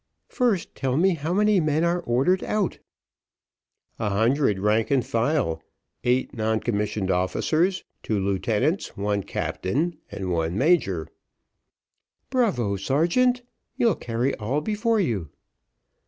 [0.29, 2.79] "First, tell me how many men are ordered out."
[3.99, 5.61] "A hundred rank and file
[6.03, 11.07] eight non commissioned officers two lieutenants one captain and one major."
[12.31, 13.43] "Bravo, sergeant,
[13.77, 15.29] you'll carry all before you."